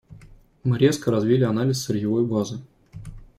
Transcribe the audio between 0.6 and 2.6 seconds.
Мы резко развили анализ сырьевой базы.